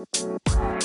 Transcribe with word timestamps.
saber 0.00 0.79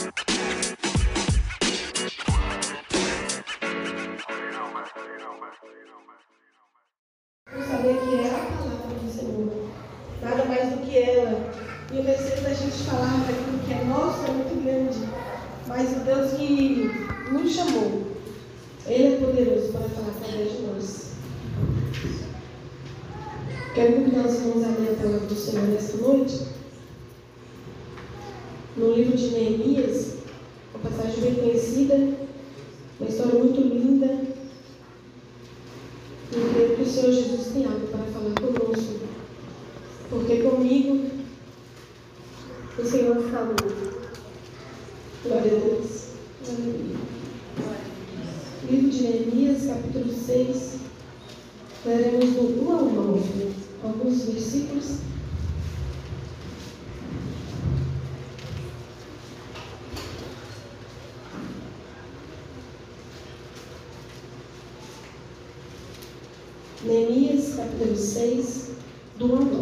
Neemias, 66.85 67.55
capítulo 67.55 67.97
6, 67.97 68.69
do 69.17 69.25
1 69.25 69.37
ao 69.37 69.43
9. 69.43 69.55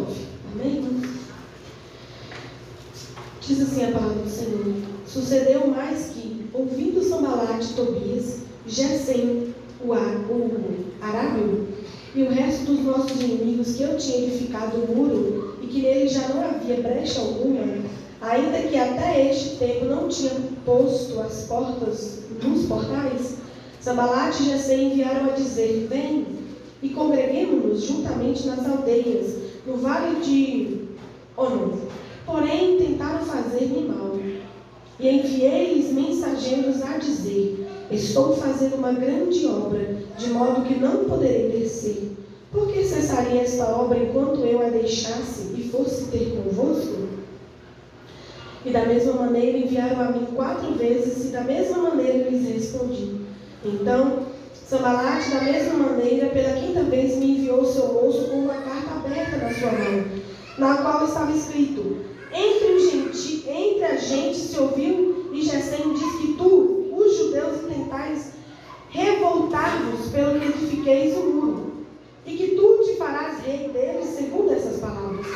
Amém? 0.52 0.84
Diz 3.40 3.62
assim 3.62 3.84
a 3.84 3.92
palavra 3.92 4.22
do 4.22 4.28
Senhor. 4.28 4.74
Sucedeu 5.06 5.66
mais 5.68 6.10
que, 6.10 6.44
ouvindo 6.52 7.02
Sambalate, 7.02 7.72
Tobias, 7.72 8.40
Gesem, 8.66 9.54
o, 9.82 9.92
o 9.92 10.84
Arábio, 11.00 11.66
e 12.14 12.24
o 12.24 12.30
resto 12.30 12.66
dos 12.66 12.80
nossos 12.80 13.18
inimigos 13.18 13.74
que 13.74 13.84
eu 13.84 13.96
tinha 13.96 14.26
edificado 14.26 14.76
o 14.76 14.94
muro 14.94 15.58
e 15.62 15.66
que 15.66 15.80
nele 15.80 16.06
já 16.06 16.28
não 16.28 16.44
havia 16.44 16.82
brecha 16.82 17.20
alguma, 17.20 17.62
ainda 18.20 18.68
que 18.68 18.76
até 18.76 19.30
este 19.30 19.56
tempo 19.56 19.86
não 19.86 20.08
tinha 20.08 20.30
posto 20.66 21.18
as 21.20 21.44
portas 21.44 22.18
nos 22.42 22.66
portais, 22.66 23.36
Sambalate 23.80 24.42
e 24.42 24.46
Gesem 24.46 24.92
enviaram 24.92 25.30
a 25.30 25.32
dizer: 25.32 25.86
Vem 25.88 26.43
e 26.84 26.90
congreguemos-nos 26.90 27.82
juntamente 27.82 28.46
nas 28.46 28.68
aldeias, 28.68 29.36
no 29.66 29.78
vale 29.78 30.20
de 30.20 30.80
Ono. 31.34 31.80
Porém, 32.26 32.76
tentaram 32.76 33.24
fazer-me 33.24 33.88
mal. 33.88 34.18
E 35.00 35.08
enviei-lhes 35.08 35.92
mensageiros 35.92 36.82
a 36.82 36.98
dizer: 36.98 37.66
Estou 37.90 38.36
fazendo 38.36 38.76
uma 38.76 38.92
grande 38.92 39.46
obra, 39.46 39.96
de 40.18 40.30
modo 40.30 40.62
que 40.62 40.74
não 40.74 41.04
poderei 41.04 41.48
descer. 41.48 42.12
Por 42.52 42.68
que 42.70 42.84
cessaria 42.84 43.40
esta 43.40 43.64
obra 43.64 43.98
enquanto 43.98 44.40
eu 44.40 44.64
a 44.64 44.68
deixasse 44.68 45.54
e 45.56 45.68
fosse 45.70 46.10
ter 46.10 46.36
convosco? 46.36 47.08
E 48.64 48.70
da 48.70 48.84
mesma 48.84 49.14
maneira 49.14 49.58
enviaram 49.58 50.00
a 50.00 50.12
mim 50.12 50.26
quatro 50.34 50.74
vezes, 50.74 51.24
e 51.24 51.28
da 51.28 51.42
mesma 51.42 51.78
maneira 51.78 52.28
lhes 52.28 52.46
respondi. 52.46 53.20
Então, 53.64 54.33
Sambalate, 54.68 55.30
da 55.30 55.42
mesma 55.42 55.74
maneira, 55.74 56.30
pela 56.30 56.54
quinta 56.54 56.82
vez 56.84 57.18
me 57.18 57.32
enviou 57.32 57.60
o 57.60 57.66
seu 57.66 57.92
moço 57.92 58.28
com 58.28 58.36
uma 58.36 58.54
carta 58.54 58.94
aberta 58.94 59.36
na 59.36 59.52
sua 59.52 59.70
mão, 59.72 60.04
na 60.56 60.76
qual 60.78 61.04
estava 61.04 61.30
escrito: 61.32 61.98
Entre, 62.32 62.78
genti, 62.78 63.44
entre 63.46 63.84
a 63.84 63.96
gente 63.96 64.38
se 64.38 64.58
ouviu, 64.58 65.28
e 65.34 65.42
Gesem 65.42 65.92
diz 65.92 66.14
que 66.16 66.32
tu, 66.38 66.88
os 66.96 67.16
judeus, 67.18 67.62
intentais 67.62 68.32
revoltar-vos 68.88 70.08
pelo 70.08 70.40
que 70.40 70.46
edifiqueis 70.46 71.14
o 71.18 71.24
muro, 71.24 71.72
e 72.24 72.34
que 72.34 72.56
tu 72.56 72.84
te 72.86 72.96
farás 72.96 73.40
rei 73.44 73.68
deles, 73.68 74.06
segundo 74.16 74.50
essas 74.50 74.80
palavras. 74.80 75.26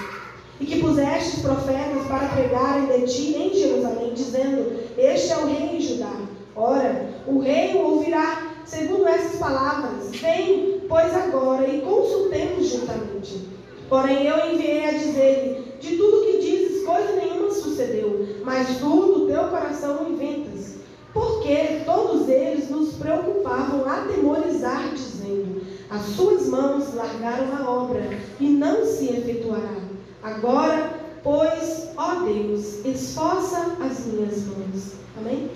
E 0.59 0.65
que 0.65 0.81
pusestes 0.81 1.43
profetas 1.43 2.07
para 2.09 2.29
pregarem 2.29 2.87
de 2.87 3.13
ti 3.13 3.37
em 3.37 3.55
Jerusalém, 3.55 4.15
dizendo: 4.15 4.73
Este 4.97 5.33
é 5.33 5.37
o 5.37 5.47
rei 5.47 5.77
em 5.77 5.81
Judá. 5.81 6.13
Ora, 6.57 7.11
o 7.27 7.39
rei 7.39 7.77
o 7.77 7.83
ouvirá 7.83 8.48
segundo 8.69 9.09
essas 9.09 9.39
palavras: 9.39 10.11
Vem, 10.17 10.83
pois 10.89 11.15
agora, 11.15 11.67
e 11.67 11.81
consultemos 11.81 12.69
juntamente. 12.69 13.49
Porém, 13.89 14.27
eu 14.27 14.53
enviei 14.53 14.85
a 14.85 14.93
dizer-lhe: 14.93 15.73
De 15.81 15.97
tudo 15.97 16.27
que 16.27 16.39
dizes, 16.39 16.85
coisa 16.85 17.13
nenhuma 17.13 17.51
sucedeu, 17.51 18.27
mas 18.45 18.79
tu 18.79 19.15
do 19.15 19.27
teu 19.27 19.45
coração 19.45 20.11
inventas. 20.11 20.77
Porque 21.13 21.81
todos 21.87 22.29
eles 22.29 22.69
nos 22.69 22.95
preocupavam 22.95 23.89
atemorizar, 23.89 24.93
dizendo: 24.95 25.63
As 25.91 26.03
suas 26.03 26.47
mãos 26.49 26.95
largaram 26.95 27.57
a 27.57 27.71
obra, 27.71 28.03
e 28.39 28.49
não 28.49 28.85
se 28.85 29.07
efetuará. 29.07 29.77
Agora, 30.23 30.93
pois, 31.23 31.89
ó 31.97 32.17
Deus, 32.25 32.85
esforça 32.85 33.77
as 33.81 34.07
minhas 34.07 34.45
mãos. 34.47 34.93
Amém? 35.17 35.51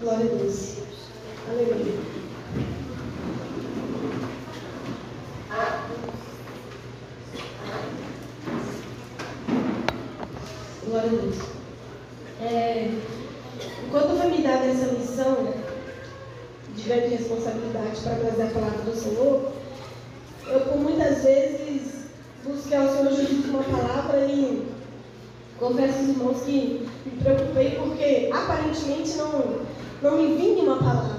Glória 0.00 0.26
a 0.26 0.34
Deus. 0.36 0.73
Aleluia. 1.46 1.92
Glória 10.86 11.10
a 11.10 11.12
Deus. 11.12 11.36
É, 12.40 12.90
enquanto 13.86 14.18
foi 14.18 14.30
me 14.30 14.42
dada 14.42 14.64
essa 14.64 14.92
missão 14.92 15.54
de 16.74 16.82
grande 16.82 17.08
responsabilidade 17.08 18.00
para 18.02 18.16
trazer 18.16 18.42
a 18.42 18.46
palavra 18.46 18.82
do 18.82 18.96
Senhor, 18.96 19.52
eu 20.46 20.60
por 20.60 20.78
muitas 20.78 21.24
vezes 21.24 22.04
busquei 22.42 22.78
ao 22.78 22.88
Senhor 22.88 23.10
Jesus 23.10 23.44
uma 23.46 23.62
palavra 23.64 24.26
e 24.26 24.66
confesso 25.58 25.98
aos 25.98 26.08
irmãos 26.08 26.42
que 26.42 26.88
me 27.04 27.22
preocupei 27.22 27.70
porque 27.76 28.30
aparentemente 28.32 29.16
não, 29.18 29.60
não 30.00 30.16
me 30.16 30.36
vinha 30.36 30.62
uma 30.62 30.78
palavra. 30.78 31.13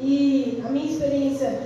E 0.00 0.62
a 0.66 0.68
minha 0.70 0.90
experiência 0.90 1.62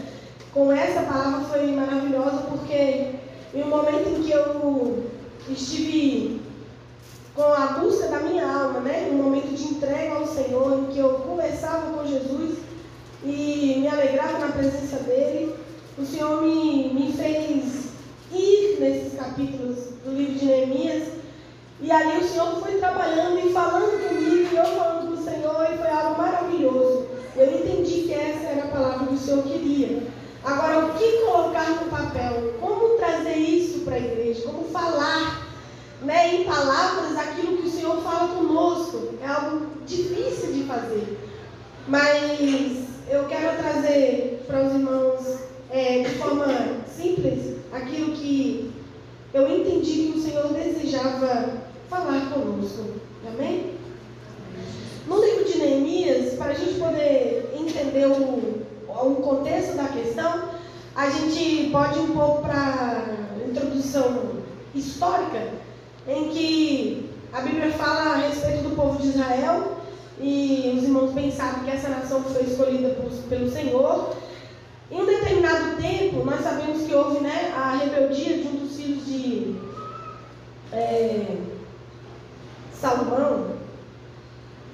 com 0.52 0.72
essa 0.72 1.02
palavra 1.02 1.46
foi 1.46 1.66
maravilhosa 1.72 2.42
porque 2.48 3.14
em 3.54 3.62
um 3.62 3.68
momento 3.68 4.08
em 4.08 4.22
que 4.22 4.30
eu 4.30 5.04
estive 5.48 6.40
com 7.34 7.44
a 7.44 7.66
busca 7.78 8.08
da 8.08 8.20
minha 8.20 8.44
alma, 8.44 8.80
né? 8.80 9.08
Um 9.12 9.22
momento 9.22 9.54
de 9.54 9.64
entrega 9.64 10.16
ao 10.16 10.26
Senhor, 10.26 10.80
em 10.80 10.92
que 10.92 10.98
eu 10.98 11.10
conversava 11.20 11.92
com 11.92 12.06
Jesus 12.06 12.58
e 13.24 13.76
me 13.78 13.88
alegrava 13.88 14.38
na 14.38 14.48
presença 14.48 14.96
dele, 15.04 15.54
o 15.96 16.04
Senhor 16.04 16.42
me, 16.42 16.92
me 16.92 17.12
fez 17.12 17.88
ir 18.32 18.76
nesses 18.80 19.18
capítulos 19.18 19.76
do 20.04 20.12
livro 20.12 20.34
de 20.34 20.44
Neemias 20.44 21.18
e 21.80 21.92
ali 21.92 22.18
o 22.18 22.28
Senhor 22.28 22.60
foi 22.60 22.78
trabalhando 22.78 23.38
e 23.38 23.52
falando 23.52 24.08
comigo, 24.08 24.48
e 24.52 24.56
eu 24.56 24.64
falando 24.64 25.06
com 25.06 25.14
o 25.14 25.24
Senhor, 25.24 25.68
e 25.72 25.78
foi 25.78 25.88
algo 25.88 26.20
maravilhoso. 26.20 27.06
Eu 27.36 27.56
entendi 27.56 27.77
que 28.08 28.14
essa 28.14 28.46
era 28.46 28.64
a 28.64 28.68
palavra 28.68 29.06
que 29.06 29.14
o 29.14 29.18
Senhor 29.18 29.42
queria. 29.42 30.02
Agora, 30.42 30.86
o 30.86 30.94
que 30.94 31.18
colocar 31.26 31.68
no 31.68 31.90
papel? 31.90 32.54
Como 32.58 32.96
trazer 32.96 33.36
isso 33.36 33.80
para 33.80 33.96
a 33.96 33.98
igreja? 33.98 34.44
Como 34.46 34.64
falar 34.64 35.46
né, 36.02 36.36
em 36.36 36.44
palavras 36.44 37.18
aquilo 37.18 37.58
que 37.58 37.68
o 37.68 37.70
Senhor 37.70 38.00
fala 38.00 38.28
conosco? 38.28 39.10
É 39.22 39.26
algo 39.26 39.66
difícil 39.86 40.54
de 40.54 40.64
fazer. 40.64 41.18
Mas 41.86 42.88
eu 43.10 43.24
quero 43.24 43.58
trazer 43.58 44.42
para 44.46 44.62
os 44.62 44.72
irmãos 44.72 45.38
é, 45.70 45.98
de 45.98 46.14
forma 46.14 46.46
simples 46.86 47.56
aquilo 47.72 48.12
que 48.12 48.72
eu 49.34 49.54
entendi 49.54 50.12
que 50.12 50.18
o 50.18 50.22
Senhor 50.22 50.48
desejava 50.54 51.58
falar 51.90 52.30
conosco. 52.32 52.84
Amém? 53.26 53.74
No 55.06 55.22
livro 55.22 55.44
de 55.44 55.58
Neemias, 55.58 56.34
para 56.34 56.52
a 56.52 56.54
gente 56.54 56.78
poder 56.78 57.37
entender 57.88 58.06
o, 58.06 58.66
o 58.88 59.14
contexto 59.16 59.76
da 59.76 59.84
questão, 59.84 60.50
a 60.94 61.08
gente 61.10 61.70
pode 61.70 61.98
ir 61.98 62.02
um 62.02 62.12
pouco 62.12 62.42
para 62.42 62.54
a 62.54 63.48
introdução 63.48 64.38
histórica, 64.74 65.48
em 66.06 66.28
que 66.28 67.10
a 67.32 67.40
Bíblia 67.40 67.70
fala 67.72 68.12
a 68.12 68.16
respeito 68.16 68.68
do 68.68 68.76
povo 68.76 69.00
de 69.00 69.08
Israel, 69.08 69.78
e 70.20 70.74
os 70.76 70.84
irmãos 70.84 71.12
bem 71.12 71.30
sabem 71.30 71.64
que 71.64 71.70
essa 71.70 71.88
nação 71.88 72.22
foi 72.24 72.42
escolhida 72.42 72.90
por, 72.90 73.10
pelo 73.28 73.50
Senhor. 73.50 74.14
Em 74.90 75.00
um 75.00 75.06
determinado 75.06 75.80
tempo, 75.80 76.24
nós 76.24 76.40
sabemos 76.40 76.82
que 76.82 76.94
houve 76.94 77.20
né, 77.20 77.52
a 77.56 77.76
rebeldia 77.76 78.38
de 78.38 78.48
um 78.48 78.56
dos 78.56 78.76
filhos 78.76 79.06
de. 79.06 79.56
É, 80.72 81.36
Salomão, 82.74 83.56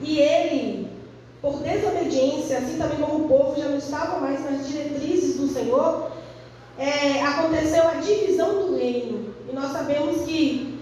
e 0.02 0.18
ele, 0.18 0.93
por 1.44 1.58
desobediência, 1.58 2.56
assim 2.56 2.78
também 2.78 2.96
como 2.96 3.26
o 3.26 3.28
povo 3.28 3.60
já 3.60 3.68
não 3.68 3.76
estava 3.76 4.18
mais 4.18 4.42
nas 4.42 4.66
diretrizes 4.66 5.36
do 5.36 5.46
Senhor, 5.46 6.10
é, 6.78 7.20
aconteceu 7.22 7.86
a 7.86 7.96
divisão 7.96 8.66
do 8.66 8.76
reino. 8.76 9.34
E 9.46 9.54
nós 9.54 9.70
sabemos 9.72 10.22
que 10.22 10.80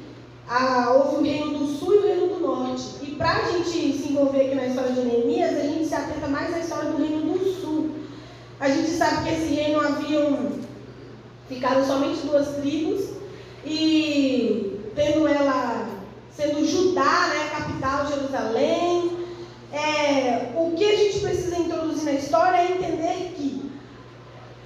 ah, 0.49 0.93
houve 0.94 1.17
o 1.17 1.23
reino 1.23 1.59
do 1.59 1.67
sul 1.67 1.94
e 1.94 1.99
o 1.99 2.03
reino 2.03 2.26
do 2.29 2.41
norte. 2.41 2.85
E 3.03 3.17
para 3.17 3.38
a 3.38 3.50
gente 3.50 3.70
se 3.70 4.12
envolver 4.12 4.47
aqui 4.47 4.55
na 4.55 4.67
história 4.67 4.93
de 4.93 5.00
Neemias, 5.00 5.56
a 5.56 5.62
gente 5.62 5.85
se 5.85 5.94
atenta 5.97 6.29
mais 6.29 6.55
à 6.55 6.61
história 6.61 6.91
do 6.93 6.97
reino 6.97 7.20
do 7.32 7.61
sul. 7.61 7.91
A 8.61 8.69
gente 8.69 8.91
sabe 8.91 9.25
que 9.25 9.35
esse 9.35 9.55
reino 9.55 9.81
haviam 9.81 10.53
ficado 11.49 11.85
somente 11.85 12.25
duas 12.25 12.47
tribos 12.59 13.03
e 13.67 14.79
tendo 14.94 15.26
ela 15.26 15.88
sendo 16.31 16.64
Judá, 16.64 17.31
né, 17.35 17.50
capital 17.50 18.06
Jerusalém. 18.06 19.23
É, 19.73 20.53
o 20.55 20.73
que 20.73 20.85
a 20.85 20.97
gente 20.97 21.20
precisa 21.20 21.59
introduzir 21.59 22.05
na 22.05 22.12
história 22.32 22.56
é 22.56 22.73
entender 22.73 23.34
que 23.37 23.70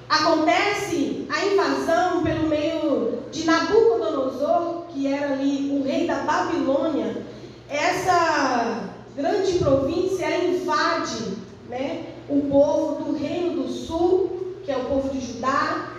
acontece 0.09 1.27
a 1.29 1.47
invasão 1.47 2.23
pelo 2.23 2.49
meio 2.49 3.25
de 3.33 3.45
Nabucodonosor, 3.45 4.85
que 4.91 5.13
era 5.13 5.33
ali 5.33 5.77
o 5.77 5.83
rei 5.83 6.07
da 6.07 6.21
Babilônia. 6.21 7.27
Essa 7.69 8.85
grande 9.17 9.59
província 9.59 10.45
invade 10.45 11.39
né, 11.69 12.05
o 12.29 12.43
povo 12.43 13.03
do 13.03 13.19
reino 13.19 13.65
do 13.65 13.69
sul, 13.69 14.55
que 14.65 14.71
é 14.71 14.77
o 14.77 14.85
povo 14.85 15.09
de 15.09 15.19
Judá, 15.19 15.91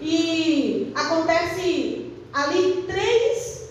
e 0.00 0.92
acontece 0.94 2.10
ali 2.32 2.84
três, 2.86 3.68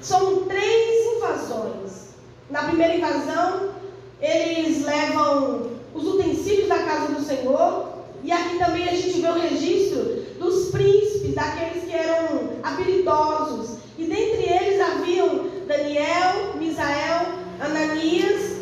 são 0.00 0.46
três 0.46 1.16
invasões. 1.16 2.14
Na 2.48 2.62
primeira 2.62 2.96
invasão, 2.96 3.74
eles 4.18 4.82
levam 4.82 5.75
os 5.96 6.06
utensílios 6.06 6.68
da 6.68 6.78
casa 6.80 7.12
do 7.12 7.24
Senhor, 7.24 7.88
e 8.22 8.30
aqui 8.30 8.58
também 8.58 8.88
a 8.88 8.94
gente 8.94 9.20
vê 9.20 9.28
o 9.28 9.40
registro 9.40 10.24
dos 10.38 10.70
príncipes, 10.70 11.34
daqueles 11.34 11.84
que 11.84 11.94
eram 11.94 12.50
habilidosos. 12.62 13.78
E 13.98 14.04
dentre 14.04 14.52
eles 14.52 14.80
haviam 14.80 15.46
Daniel, 15.66 16.54
Misael, 16.56 17.26
Ananias, 17.60 18.56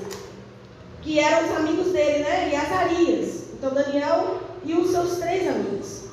que 1.02 1.18
eram 1.18 1.48
os 1.48 1.56
amigos 1.56 1.92
dele, 1.92 2.24
né? 2.24 2.50
E 2.52 2.56
Azarias. 2.56 3.44
Então 3.52 3.74
Daniel 3.74 4.38
e 4.64 4.74
os 4.74 4.90
seus 4.90 5.18
três 5.18 5.48
amigos 5.48 6.04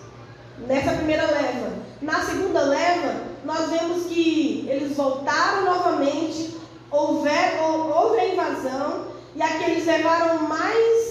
nessa 0.67 0.93
primeira 0.93 1.25
leva. 1.25 1.73
Na 2.01 2.23
segunda 2.25 2.61
leva, 2.61 3.15
nós 3.45 3.69
vemos 3.69 4.05
que 4.07 4.65
eles 4.69 4.95
voltaram 4.95 5.65
novamente, 5.65 6.57
houver, 6.89 7.59
houve 7.61 8.19
a 8.19 8.27
invasão, 8.27 9.07
e 9.35 9.41
aqui 9.41 9.71
eles 9.71 9.85
levaram 9.85 10.47
mais 10.47 11.10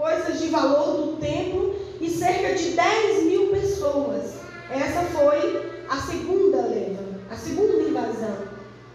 coisas 0.00 0.40
de 0.40 0.48
valor 0.48 0.96
do 0.96 1.16
templo 1.18 1.76
e 2.00 2.08
cerca 2.08 2.54
de 2.54 2.70
10 2.70 3.24
mil 3.24 3.48
pessoas. 3.48 4.32
Essa 4.70 5.02
foi 5.12 5.84
a 5.90 5.96
segunda 5.98 6.62
leva, 6.62 7.02
a 7.30 7.36
segunda 7.36 7.82
invasão. 7.82 8.36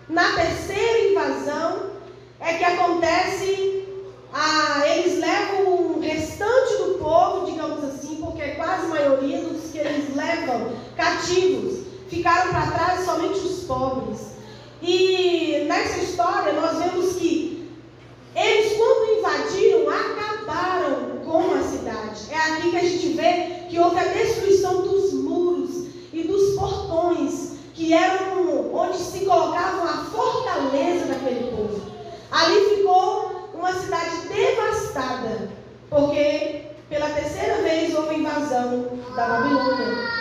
Na 0.10 0.34
terceira 0.34 1.12
invasão 1.12 1.92
é 2.40 2.56
que 2.56 2.64
acontece, 2.64 3.88
a, 4.34 4.84
eles 4.88 5.20
levam 5.20 5.74
o 5.74 6.00
restante 6.00 6.78
do 6.78 6.98
povo, 6.98 7.46
digamos 7.52 7.84
assim, 7.84 8.16
porque 8.16 8.42
é 8.42 8.56
quase 8.56 8.86
a 8.86 8.90
maioria 8.90 9.42
dos 9.42 9.72
que 9.72 9.78
eles 9.78 10.16
levam 10.16 10.74
cativos. 10.98 11.86
Ficaram 12.10 12.50
para 12.50 12.72
trás 12.72 13.06
somente 13.06 13.40
os 13.40 13.64
pobres. 13.66 14.36
E 14.82 15.66
nessa 15.68 16.00
história 16.00 16.54
nós 16.54 16.78
vemos 16.80 17.16
que 17.16 17.55
eles, 18.36 18.78
quando 18.78 19.18
invadiram, 19.18 19.90
acabaram 19.90 21.20
com 21.26 21.54
a 21.54 21.64
cidade. 21.64 22.28
É 22.30 22.38
aqui 22.38 22.70
que 22.70 22.78
a 22.78 22.82
gente 22.82 23.08
vê 23.14 23.66
que 23.70 23.80
houve 23.80 23.98
a 23.98 24.04
destruição 24.04 24.82
dos 24.82 25.14
muros 25.14 25.88
e 26.12 26.24
dos 26.24 26.56
portões, 26.56 27.54
que 27.74 27.94
eram 27.94 28.74
onde 28.74 28.98
se 28.98 29.26
colocava 29.26 29.84
a 29.84 30.06
fortaleza 30.06 31.06
daquele 31.06 31.52
povo. 31.52 31.82
Ali 32.32 32.76
ficou 32.76 33.50
uma 33.54 33.74
cidade 33.74 34.28
devastada, 34.28 35.50
porque 35.90 36.64
pela 36.90 37.10
terceira 37.10 37.62
vez 37.62 37.96
houve 37.96 38.16
invasão 38.16 39.00
da 39.16 39.28
Babilônia. 39.28 40.16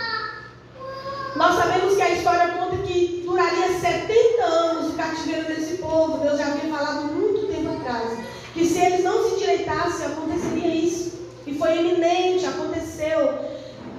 Nós 1.35 1.55
sabemos 1.55 1.95
que 1.97 2.01
a 2.01 2.11
história 2.11 2.53
conta 2.53 2.77
que 2.77 3.23
duraria 3.25 3.77
70 3.77 4.43
anos 4.43 4.93
o 4.93 4.95
cativeiro 4.95 5.47
desse 5.47 5.77
povo. 5.77 6.19
Deus 6.19 6.37
já 6.37 6.47
havia 6.47 6.71
falado 6.71 7.13
muito 7.13 7.24
Que 8.53 8.65
se 8.65 8.79
eles 8.79 9.03
não 9.03 9.23
se 9.23 9.35
endireitassem, 9.35 10.07
aconteceria 10.07 10.73
isso. 10.73 11.19
E 11.45 11.57
foi 11.57 11.77
eminente, 11.77 12.45
aconteceu. 12.45 13.33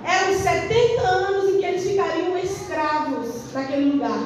Eram 0.05 0.39
70 0.39 1.03
anos 1.03 1.51
em 1.51 1.59
que 1.59 1.65
eles 1.65 1.85
ficariam 1.85 2.37
escravos 2.39 3.53
naquele 3.53 3.93
lugar. 3.93 4.19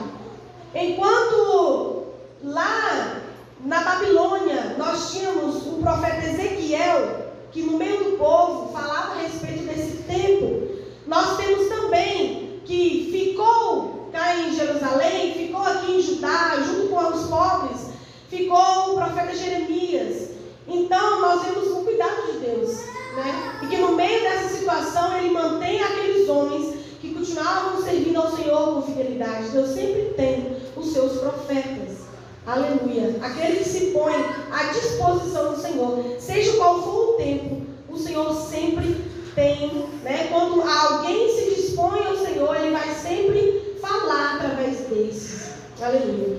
Enquanto 0.75 2.05
lá 2.43 3.23
na 3.65 3.83
Babilônia 3.83 4.77
nós 4.79 5.13
tínhamos 5.13 5.67
o 5.67 5.83
profeta 5.83 6.27
Ezequiel, 6.27 7.33
que 7.53 7.63
no 7.63 7.77
meio 7.77 8.05
do 8.05 8.17
povo 8.17 8.73
falava 8.73 9.15
a 9.15 9.23
respeito 9.23 9.65
desse 9.65 10.03
tempo, 10.05 10.69
nós 11.07 11.37
temos 11.37 11.69
também 11.69 12.61
que 12.65 13.11
ficou 13.11 14.09
cá 14.13 14.37
em 14.37 14.55
Jerusalém, 14.55 15.35
ficou 15.35 15.63
aqui 15.63 15.93
em 15.93 16.01
Judá, 16.01 16.57
junto 16.65 16.89
com 16.89 17.09
os 17.09 17.27
pobres, 17.27 17.90
ficou 18.31 18.93
o 18.93 18.95
profeta 18.95 19.35
Jeremias. 19.35 20.31
Então 20.67 21.21
nós 21.21 21.43
vemos 21.43 21.69
o 21.69 21.85
cuidado 21.85 22.33
de 22.33 22.39
Deus, 22.39 22.79
né? 23.17 23.59
E 23.63 23.67
que 23.67 23.77
no 23.77 23.93
meio 23.97 24.23
dessa 24.23 24.57
situação 24.57 25.19
ele 25.19 25.31
mantém 25.31 25.83
aqueles 25.83 26.29
homens 26.29 26.77
que 27.01 27.13
continuavam 27.13 27.83
servindo 27.83 28.19
ao 28.19 28.37
Senhor 28.37 28.75
com 28.75 28.83
fidelidade. 28.83 29.49
Deus 29.49 29.71
sempre 29.71 30.15
tem 30.17 30.57
os 30.77 30.93
seus 30.93 31.19
profetas. 31.19 31.99
Aleluia. 32.47 33.17
Aquele 33.21 33.57
que 33.57 33.69
se 33.69 33.87
põe 33.87 34.15
à 34.53 34.73
disposição 34.73 35.53
do 35.53 35.61
Senhor, 35.61 36.17
seja 36.21 36.57
qual 36.57 36.83
for 36.83 37.11
o 37.11 37.13
tempo, 37.15 37.63
o 37.89 37.99
Senhor 37.99 38.33
sempre 38.35 39.05
tem, 39.35 39.89
né? 40.05 40.29
Quando 40.31 40.63
alguém 40.63 41.29
se 41.35 41.55
dispõe 41.57 42.07
ao 42.07 42.17
Senhor, 42.17 42.57
ele 42.57 42.71
vai 42.71 42.95
sempre 42.95 43.77
falar 43.81 44.37
através 44.37 44.79
desses. 44.89 45.51
Aleluia. 45.83 46.39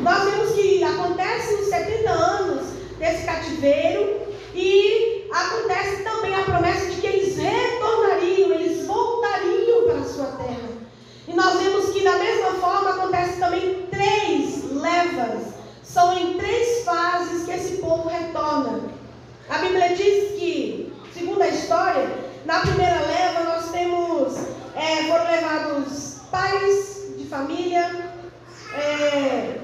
Nós 0.00 0.24
vemos 0.24 0.52
que 0.52 0.82
acontece 0.82 1.54
os 1.54 1.68
70 1.68 2.10
anos 2.10 2.66
desse 2.98 3.24
cativeiro 3.58 4.28
e 4.54 5.28
acontece 5.32 6.02
também 6.02 6.34
a 6.34 6.42
promessa 6.42 6.86
de 6.86 7.00
que 7.00 7.06
eles 7.06 7.36
retornariam, 7.36 8.52
eles 8.52 8.86
voltariam 8.86 9.84
para 9.84 9.98
a 9.98 10.04
sua 10.04 10.26
terra. 10.26 10.68
E 11.26 11.34
nós 11.34 11.60
vemos 11.60 11.90
que 11.90 12.02
da 12.02 12.16
mesma 12.18 12.52
forma 12.54 12.90
acontece 12.90 13.38
também 13.38 13.86
três 13.90 14.72
levas. 14.72 15.54
São 15.82 16.16
em 16.16 16.38
três 16.38 16.84
fases 16.84 17.44
que 17.44 17.50
esse 17.50 17.76
povo 17.78 18.08
retorna. 18.08 18.80
A 19.50 19.58
Bíblia 19.58 19.94
diz 19.94 20.38
que, 20.38 20.92
segundo 21.12 21.42
a 21.42 21.48
história, 21.48 22.08
na 22.44 22.60
primeira 22.60 23.00
leva 23.00 23.44
nós 23.44 23.70
temos, 23.70 24.34
é, 24.74 25.04
foram 25.04 25.24
levados 25.24 26.16
pais 26.30 27.14
de 27.16 27.24
família, 27.26 28.12
é, 28.74 29.58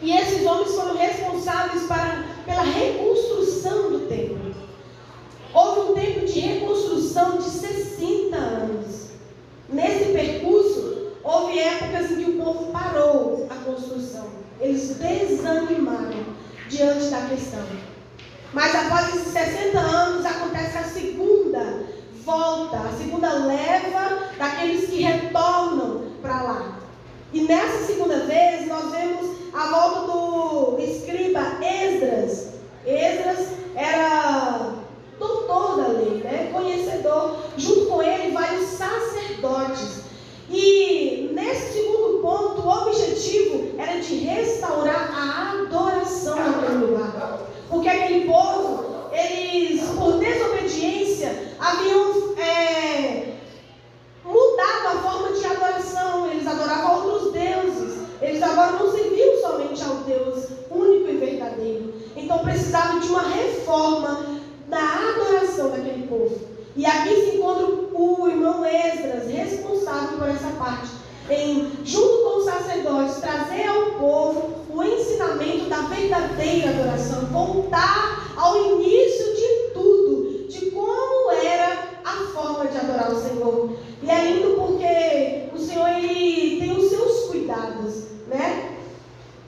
e 0.00 0.12
esses 0.12 0.46
homens 0.46 0.74
foram 0.74 0.96
responsáveis 0.96 1.82
para, 1.84 2.24
pela 2.44 2.62
reconstrução 2.62 3.90
do 3.90 4.00
templo. 4.08 4.54
Houve 5.52 5.90
um 5.90 5.94
tempo 5.94 6.24
de 6.24 6.38
reconstrução 6.38 7.38
de 7.38 7.44
60 7.44 8.36
anos. 8.36 9.08
Nesse 9.68 10.12
percurso, 10.12 11.12
houve 11.24 11.58
épocas 11.58 12.12
em 12.12 12.16
que 12.16 12.30
o 12.30 12.44
povo 12.44 12.70
parou 12.70 13.48
a 13.50 13.54
construção. 13.56 14.28
Eles 14.60 14.96
desanimaram 14.96 16.24
diante 16.68 17.06
da 17.06 17.22
questão. 17.22 17.66
Mas 18.52 18.74
após 18.74 19.14
esses 19.14 19.32
60 19.32 19.78
anos, 19.78 20.24
acontece 20.24 20.78
a 20.78 20.84
segunda 20.84 21.82
volta, 22.24 22.78
a 22.78 22.92
segunda 22.96 23.32
leva 23.32 24.30
daqueles 24.38 24.88
que 24.88 25.02
retornam 25.02 26.04
para 26.22 26.42
lá. 26.42 26.78
E 27.48 27.50
nessa 27.50 27.86
segunda 27.86 28.26
vez, 28.26 28.66
nós 28.66 28.92
vemos 28.92 29.38
a 29.54 29.70
volta 29.70 30.00
do 30.12 30.78
escriba 30.80 31.40
Esdras. 31.64 32.48
Esdras 32.84 33.48
era 33.74 34.74
doutor 35.18 35.76
da 35.78 35.88
lei, 35.88 36.20
né? 36.22 36.50
conhecedor. 36.52 37.36
Junto 37.56 37.86
com 37.86 38.02
ele 38.02 38.32
vai 38.32 38.54
os 38.58 38.66
sacerdotes. 38.66 40.02
E 40.50 41.30
nesse 41.32 41.72
segundo 41.72 42.20
ponto, 42.20 42.60
o 42.60 42.68
objetivo 42.68 43.78
era 43.78 43.98
de 43.98 44.14
restaurar 44.16 45.10
a 45.14 45.52
adoração 45.62 46.36
naquele 46.36 46.84
lugar. 46.84 47.40
Porque 47.70 47.88
aquele 47.88 48.26
povo, 48.26 49.10
eles, 49.12 49.82
por 49.96 50.18
desobediência, 50.18 51.54
haviam 51.58 52.34
é, 52.38 53.34
mudado 54.24 54.86
a 54.86 55.02
forma 55.02 55.32
de 55.32 55.46
adoração. 55.46 56.30
Eles 56.30 56.46
adoravam 56.46 57.04
outros 57.04 57.32
deuses. 57.32 57.98
Eles 58.20 58.42
agora 58.42 58.72
não 58.72 58.92
se 58.92 58.98
precisava 62.68 63.00
de 63.00 63.08
uma 63.08 63.22
reforma 63.22 64.40
da 64.68 64.78
adoração 64.78 65.70
daquele 65.70 66.06
povo. 66.06 66.38
E 66.76 66.84
aqui 66.84 67.14
se 67.14 67.36
encontra 67.36 67.66
o 67.66 68.28
irmão 68.28 68.64
Esdras, 68.64 69.26
responsável 69.26 70.18
por 70.18 70.28
essa 70.28 70.48
parte, 70.58 70.90
em, 71.30 71.72
junto 71.84 72.22
com 72.22 72.38
os 72.38 72.44
sacerdotes, 72.44 73.16
trazer 73.16 73.66
ao 73.66 73.92
povo 73.92 74.64
o 74.70 74.82
ensinamento 74.82 75.64
da 75.68 75.80
verdadeira 75.82 76.70
adoração, 76.70 77.26
voltar 77.26 78.32
ao 78.36 78.56
início 78.74 79.34
de 79.34 79.72
tudo, 79.72 80.46
de 80.48 80.70
como 80.70 81.32
era 81.32 81.88
a 82.04 82.14
forma 82.32 82.66
de 82.66 82.76
adorar 82.76 83.10
o 83.12 83.20
Senhor. 83.20 83.76
E 84.02 84.10
é 84.10 84.24
lindo 84.24 84.56
porque 84.56 85.48
o 85.54 85.58
Senhor 85.58 85.88
ele 85.88 86.60
tem 86.60 86.76
os 86.76 86.90
seus 86.90 87.28
cuidados, 87.30 88.04
né? 88.28 88.76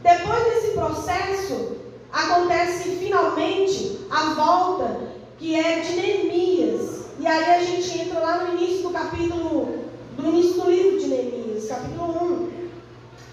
Depois 0.02 0.45
desse 0.45 0.71
processo, 0.90 1.76
acontece 2.12 2.97
finalmente 2.97 4.00
a 4.11 4.35
volta 4.35 5.00
que 5.38 5.54
é 5.54 5.80
de 5.80 5.92
Neemias. 5.94 7.06
E 7.18 7.26
aí 7.26 7.44
a 7.44 7.62
gente 7.62 7.99
entra 7.99 8.20
lá 8.20 8.44
no 8.44 8.59
início 8.59 8.82
do 8.82 8.90
capítulo, 8.90 9.85
do 10.16 10.26
início 10.26 10.62
do 10.62 10.70
livro 10.70 10.99
de 10.99 11.06
Neemias, 11.06 11.68
capítulo 11.68 12.25
1. 12.25 12.50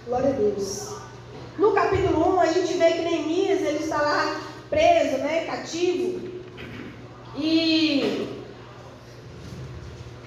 Glória 0.07 0.29
a 0.29 0.33
Deus. 0.33 0.95
No 1.57 1.71
capítulo 1.71 2.35
1 2.35 2.39
a 2.39 2.45
gente 2.47 2.73
vê 2.73 2.91
que 2.91 3.01
Neemias 3.01 3.61
ele 3.61 3.83
está 3.83 4.01
lá 4.01 4.41
preso, 4.69 5.17
né, 5.17 5.45
cativo. 5.45 6.27
E, 7.35 8.27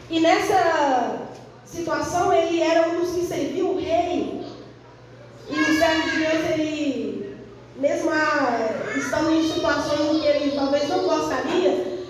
e 0.08 0.20
nessa 0.20 1.28
situação 1.64 2.32
ele 2.32 2.60
era 2.60 2.88
um 2.88 3.00
dos 3.00 3.12
que 3.12 3.25
serviu 3.25 3.70
o 3.70 3.78
rei. 3.78 4.40
E 5.50 5.52
o 5.52 5.78
servo 5.78 6.10
de 6.10 6.16
Deus, 6.16 6.50
ele, 6.50 7.10
mesmo 7.80 8.10
estando 8.94 9.32
em 9.32 9.50
situações 9.50 10.20
que 10.20 10.26
ele 10.26 10.52
talvez 10.54 10.88
não 10.88 11.02
gostaria, 11.04 12.06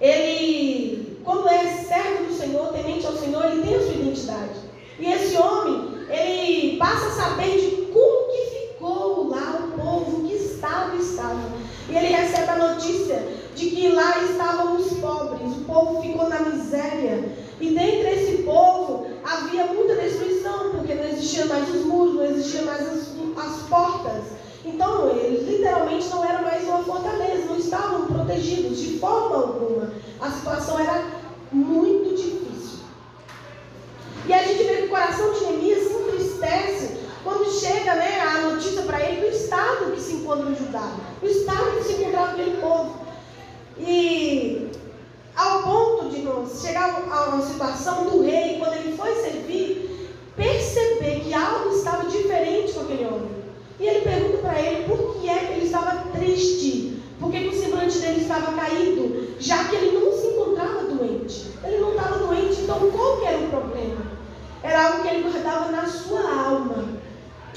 ele, 0.00 1.20
quando 1.22 1.46
é 1.48 1.84
servo 1.86 2.24
do 2.24 2.34
Senhor, 2.34 2.72
temente 2.72 3.06
ao 3.06 3.16
Senhor, 3.16 3.44
ele 3.44 3.62
tem 3.62 3.76
a 3.76 3.80
sua 3.80 3.94
identidade. 3.94 4.60
E 4.98 5.12
esse 5.12 5.36
homem, 5.36 6.06
ele 6.08 6.78
passa 6.78 7.06
a 7.06 7.10
saber 7.10 7.58
de 7.58 7.92
como 7.92 8.32
que 8.32 8.72
ficou 8.72 9.28
lá 9.28 9.60
o 9.60 9.78
povo 9.78 10.26
que 10.26 10.34
estava 10.34 10.96
estava. 10.96 11.52
E 11.88 11.96
ele 11.96 12.08
recebe 12.08 12.48
a 12.48 12.56
notícia 12.56 13.22
de 13.54 13.70
que 13.70 13.88
lá 13.88 14.22
estavam 14.22 14.76
os 14.76 14.92
pobres, 14.94 15.52
o 15.52 15.64
povo 15.64 16.00
ficou 16.00 16.28
na 16.28 16.40
miséria. 16.40 17.28
E 17.60 17.70
dentro 17.70 18.02
desse 18.02 18.42
povo 18.42 19.06
havia 19.22 19.66
muita 19.66 19.96
destruição, 19.96 20.70
porque 20.70 20.94
não 20.94 21.04
existiam 21.04 21.46
mais 21.48 21.68
os 21.68 21.84
muros, 21.84 22.14
não 22.14 22.24
existiam 22.24 22.64
mais 22.64 22.80
as, 22.80 23.08
as 23.44 23.62
portas. 23.68 24.43
Então, 24.64 25.10
eles 25.10 25.46
literalmente 25.46 26.08
não 26.08 26.24
eram 26.24 26.42
mais 26.42 26.64
uma 26.64 26.82
fortaleza, 26.82 27.46
não 27.46 27.58
estavam 27.58 28.06
protegidos 28.06 28.78
de 28.78 28.98
forma 28.98 29.36
alguma. 29.36 29.92
A 30.20 30.30
situação 30.30 30.78
era 30.78 31.04
muito 31.52 32.14
difícil. 32.16 32.78
E 34.26 34.32
a 34.32 34.42
gente 34.42 34.62
vê 34.62 34.76
que 34.76 34.84
o 34.84 34.88
coração 34.88 35.32
de 35.32 35.40
Neemias 35.40 35.86
se 35.86 35.92
entristece 35.92 36.96
quando 37.22 37.50
chega 37.50 37.94
né, 37.94 38.20
a 38.20 38.40
notícia 38.40 38.82
para 38.82 39.00
ele 39.02 39.20
do 39.20 39.36
estado 39.36 39.92
que 39.92 40.00
se 40.00 40.14
encontra 40.14 40.46
o 40.46 40.54
Judá, 40.54 40.94
o 41.22 41.26
estado 41.26 41.78
que 41.78 41.84
se 41.84 41.92
encontrava 41.94 42.32
aquele 42.32 42.56
povo. 42.58 43.00
E 43.78 44.70
ao 45.36 45.62
ponto 45.62 46.10
de 46.10 46.22
nós 46.22 46.62
chegar 46.62 47.06
a 47.10 47.24
uma 47.30 47.44
situação 47.44 48.04
do 48.04 48.22
rei, 48.22 48.58
quando 48.58 48.74
ele 48.74 48.96
foi 48.96 49.14
servir, 49.16 50.10
perceber 50.36 51.20
que 51.20 51.34
algo 51.34 51.74
estava 51.74 52.08
diferente 52.08 52.72
com 52.72 52.80
aquele 52.80 53.06
homem. 53.06 53.34
E 53.80 53.86
ele 53.86 54.00
pergunta 54.00 54.38
para 54.38 54.60
ele 54.60 54.84
por 54.84 55.16
que 55.16 55.28
é 55.28 55.38
que 55.38 55.52
ele 55.54 55.66
estava 55.66 56.04
triste, 56.12 57.02
por 57.18 57.30
que, 57.30 57.48
o 57.48 57.52
semblante 57.52 57.98
dele 57.98 58.20
estava 58.20 58.52
caído, 58.52 59.34
já 59.40 59.64
que 59.64 59.76
ele 59.76 59.98
não 59.98 60.12
se 60.12 60.26
encontrava 60.28 60.84
doente. 60.84 61.46
Ele 61.64 61.78
não 61.78 61.90
estava 61.90 62.18
doente, 62.18 62.60
então 62.60 62.90
qual 62.90 63.18
que 63.18 63.26
era 63.26 63.38
o 63.38 63.48
problema? 63.48 64.02
Era 64.62 64.86
algo 64.86 65.02
que 65.02 65.08
ele 65.08 65.28
guardava 65.28 65.70
na 65.72 65.86
sua 65.86 66.20
alma. 66.20 66.84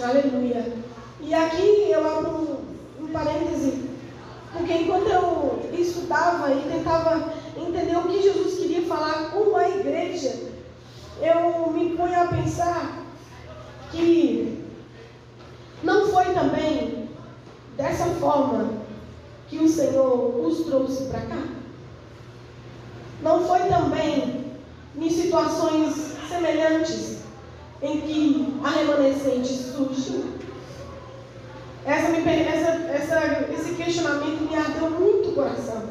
Aleluia. 0.01 0.73
E 1.21 1.33
aqui 1.33 1.89
eu 1.89 2.07
abro 2.07 2.29
um, 2.29 3.03
um 3.03 3.07
parêntese, 3.07 3.89
porque 4.53 4.73
enquanto 4.73 5.07
eu 5.07 5.69
estudava 5.73 6.51
e 6.51 6.61
tentava 6.61 7.33
entender 7.55 7.97
o 7.97 8.03
que 8.03 8.21
Jesus 8.21 8.59
queria 8.59 8.83
falar 8.83 9.31
com 9.31 9.55
a 9.55 9.69
igreja, 9.69 10.35
eu 11.21 11.71
me 11.71 11.95
ponho 11.95 12.21
a 12.21 12.27
pensar 12.27 13.03
que 13.91 14.63
não 15.83 16.07
foi 16.07 16.25
também 16.33 17.09
dessa 17.75 18.05
forma 18.15 18.69
que 19.47 19.57
o 19.57 19.69
Senhor 19.69 20.45
os 20.45 20.65
trouxe 20.65 21.05
para 21.05 21.21
cá? 21.21 21.43
Não 23.27 23.45
foi 23.45 23.59
também 23.67 24.45
em 24.95 25.09
situações 25.09 26.13
semelhantes 26.29 27.17
em 27.81 27.99
que 27.99 28.57
a 28.63 28.69
remanescente 28.69 29.49
surgiu? 29.49 30.23
Essa, 31.85 32.07
essa, 32.07 32.69
essa, 32.89 33.51
esse 33.51 33.75
questionamento 33.75 34.49
me 34.49 34.55
ardeu 34.55 34.89
muito 34.91 35.29
o 35.31 35.33
coração. 35.33 35.83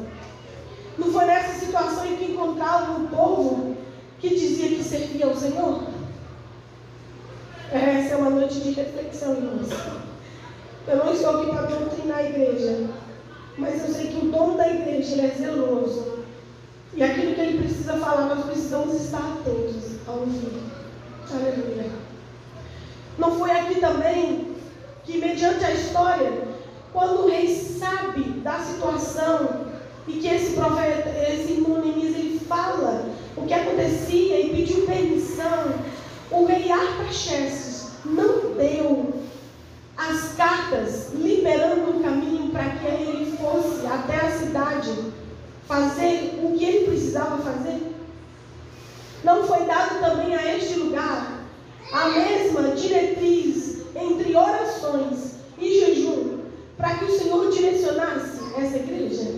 Não 0.97 1.11
foi 1.11 1.25
nessa 1.25 1.63
situação 1.63 2.07
em 2.07 2.15
que 2.15 2.31
encontrava 2.31 2.93
um 2.93 3.05
povo 3.05 3.77
que 4.17 4.29
dizia 4.29 4.75
que 4.75 4.83
servia 4.83 5.27
ao 5.27 5.35
Senhor? 5.35 5.83
Essa 7.71 8.15
é 8.15 8.17
uma 8.17 8.31
noite 8.31 8.59
de 8.61 8.71
reflexão, 8.71 9.35
irmãos. 9.35 9.69
Eu 10.87 10.97
não 10.97 11.13
estou 11.13 11.39
aqui 11.39 11.51
para 11.51 11.67
doutrinar 11.67 12.17
a 12.17 12.29
igreja, 12.29 12.87
mas 13.59 13.87
eu 13.87 13.93
sei 13.93 14.07
que 14.07 14.25
o 14.25 14.31
dono 14.31 14.57
da 14.57 14.67
igreja 14.67 15.21
é 15.21 15.35
zeloso. 15.37 16.16
E 16.97 17.03
aquilo 17.03 17.35
que 17.35 17.41
ele 17.41 17.59
precisa 17.59 17.93
falar, 17.93 18.25
nós 18.25 18.43
precisamos 18.45 18.95
estar 18.95 19.19
atentos 19.19 19.99
ao 20.07 20.21
ouvir. 20.21 20.63
Aleluia. 21.31 21.91
Não 23.19 23.37
foi 23.37 23.51
aqui 23.51 23.79
também 23.79 24.55
que, 25.03 25.19
mediante 25.19 25.63
a 25.63 25.73
história, 25.73 26.47
quando 26.91 27.25
o 27.25 27.29
rei 27.29 27.55
sabe 27.55 28.23
da 28.41 28.57
situação 28.57 29.67
e 30.07 30.13
que 30.13 30.27
esse 30.27 30.55
profeta, 30.55 31.09
esse 31.31 31.51
irmão 31.51 31.83
ele 31.85 32.39
fala 32.39 33.05
o 33.35 33.45
que 33.45 33.53
acontecia 33.53 34.39
e 34.39 34.49
pediu 34.49 34.87
permissão 34.87 35.75
o 36.31 36.45
rei 36.45 36.71
Artaxerxes 36.71 37.91
não 38.03 38.55
deu 38.55 39.13
as 39.95 40.33
cartas 40.33 41.13
liberando 41.13 41.91
o 41.91 42.01
caminho 42.01 42.49
para 42.49 42.69
que 42.71 42.87
ele 42.87 43.37
fosse 43.37 43.85
até 43.85 44.15
a 44.15 44.31
cidade 44.31 45.16
fazer 45.67 46.39
o 46.43 46.57
que 46.57 46.65
ele 46.65 46.87
precisava 46.87 47.37
fazer? 47.37 47.81
Não 49.23 49.43
foi 49.43 49.65
dado 49.65 49.99
também 49.99 50.35
a 50.35 50.55
este 50.55 50.79
lugar 50.79 51.43
a 51.91 52.09
mesma 52.09 52.69
diretriz 52.75 53.81
entre 53.95 54.35
orações 54.35 55.33
e 55.59 55.79
jejum 55.79 56.39
para 56.77 56.95
que 56.95 57.05
o 57.05 57.19
Senhor 57.19 57.51
direcionasse 57.51 58.39
essa 58.57 58.77
igreja? 58.77 59.35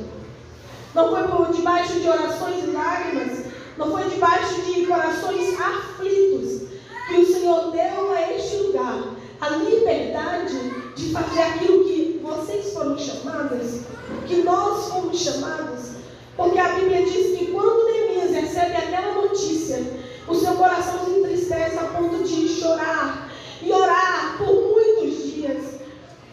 Não 0.93 1.09
foi 1.09 1.23
por 1.27 1.53
debaixo 1.53 1.99
de 1.99 2.07
orações 2.07 2.63
e 2.63 2.67
lágrimas, 2.67 3.45
não 3.77 3.91
foi 3.91 4.09
debaixo 4.09 4.61
de 4.61 4.85
corações 4.85 5.59
aflitos 5.59 6.69
que 7.07 7.17
o 7.17 7.25
Senhor 7.25 7.71
deu 7.71 8.11
a 8.11 8.33
este 8.33 8.57
lugar 8.57 9.03
a 9.41 9.49
liberdade 9.49 10.55
de 10.95 11.11
fazer 11.13 11.41
aquilo 11.41 11.85
que 11.85 12.19
vocês 12.21 12.73
foram 12.73 12.97
chamadas, 12.97 13.81
que 14.27 14.43
nós 14.43 14.89
fomos 14.89 15.17
chamados. 15.17 15.98
Porque 16.39 16.57
a 16.57 16.69
Bíblia 16.69 17.03
diz 17.03 17.37
que 17.37 17.47
quando 17.47 17.83
Neemias 17.83 18.31
recebe 18.31 18.77
aquela 18.77 19.11
notícia, 19.11 19.83
o 20.25 20.33
seu 20.33 20.53
coração 20.53 21.03
se 21.03 21.19
entristece 21.19 21.77
a 21.77 21.83
ponto 21.83 22.23
de 22.23 22.47
chorar 22.47 23.29
e 23.61 23.69
orar 23.69 24.37
por 24.37 24.47
muitos 24.47 25.33
dias. 25.33 25.65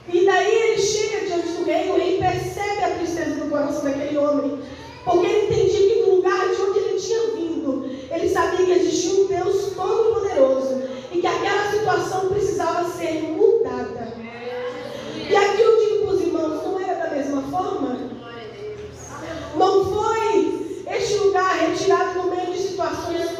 E 0.08 0.24
daí 0.24 0.54
ele 0.54 0.80
chega 0.80 1.26
diante 1.26 1.48
do 1.48 1.64
rei, 1.64 1.90
o 1.90 1.96
rei 1.96 2.18
percebe 2.18 2.84
a 2.84 2.90
tristeza 2.90 3.34
do 3.34 3.50
coração 3.50 3.82
daquele 3.82 4.16
homem, 4.16 4.60
porque 5.04 5.26
ele 5.26 5.46
entendia 5.46 5.88
que 5.88 6.02
no 6.02 6.14
lugar 6.14 6.54
de 6.54 6.62
onde 6.62 6.78
ele 6.78 7.00
tinha 7.00 7.22
vindo, 7.34 7.90
ele 8.08 8.28
sabia 8.28 8.64
que 8.64 8.70
existia 8.70 9.24
um 9.24 9.26
Deus 9.26 9.72
todo-poderoso 9.74 10.82
e 11.10 11.20
que 11.20 11.26
aquela 11.26 11.68
situação 11.72 12.28
precisava 12.28 12.88
ser 12.90 13.22
mudada. 13.22 14.14
E 15.28 15.34
aqui 15.34 15.60
eu 15.60 15.76
digo 15.84 16.06
para 16.06 16.14
os 16.14 16.20
irmãos: 16.20 16.64
não 16.64 16.78
era 16.78 16.94
da 16.94 17.10
mesma 17.10 17.42
forma? 17.50 18.05
Situações 22.94 23.35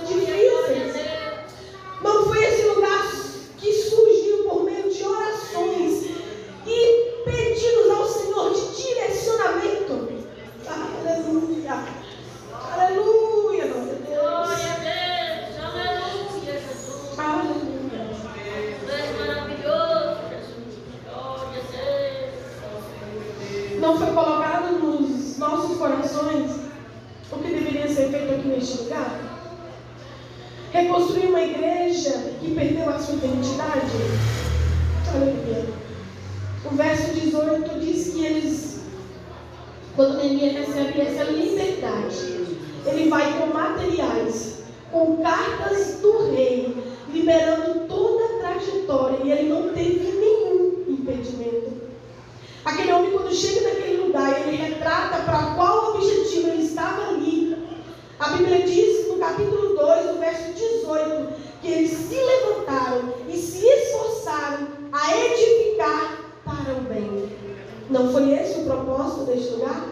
Não 67.96 68.12
foi 68.12 68.30
esse 68.34 68.60
o 68.60 68.64
propósito 68.64 69.24
deste 69.24 69.52
lugar? 69.54 69.88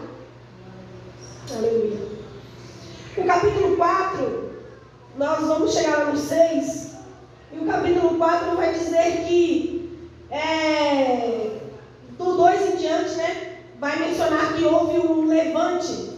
Aleluia. 1.57 1.97
O 3.17 3.23
capítulo 3.25 3.77
4, 3.77 4.51
nós 5.17 5.39
vamos 5.47 5.73
chegar 5.73 6.05
no 6.05 6.15
6, 6.15 6.91
e 7.51 7.57
o 7.57 7.65
capítulo 7.65 8.15
4 8.19 8.55
vai 8.55 8.73
dizer 8.75 9.25
que 9.25 10.07
é, 10.29 11.49
do 12.11 12.37
2 12.37 12.75
em 12.75 12.77
diante, 12.77 13.15
né, 13.15 13.57
vai 13.79 13.97
mencionar 13.97 14.53
que 14.53 14.63
houve 14.65 14.99
um 14.99 15.27
levante. 15.27 16.11